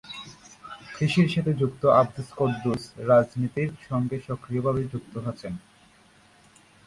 কৃষির 0.93 1.27
সাথে 1.33 1.51
যুক্ত 1.53 1.81
আব্দুল 1.99 2.27
কুদ্দুস 2.37 2.83
রাজনীতির 3.09 3.71
সঙ্গে 3.89 4.17
সক্রিয় 4.27 4.61
ভাবে 4.65 4.81
যুক্ত 4.93 5.13
আছেন। 5.31 5.53